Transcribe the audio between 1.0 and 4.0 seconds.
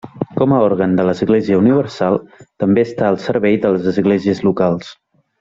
l'Església universal, també està al servei de les